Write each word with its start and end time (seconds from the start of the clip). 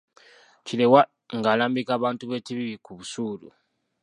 Kireewa 0.65 1.01
ng'alambika 1.37 1.91
abantu 1.97 2.23
b’e 2.29 2.43
Kibibi 2.45 2.75
ku 2.85 2.91
busuulu. 2.97 3.47